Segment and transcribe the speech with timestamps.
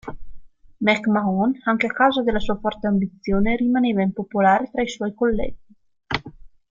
[0.81, 5.61] McMahon, anche a causa della sua forte ambizione, rimaneva impopolare tra i suoi colleghi.